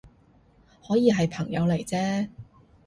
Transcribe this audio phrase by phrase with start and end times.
[0.87, 2.27] 可以係朋友嚟啫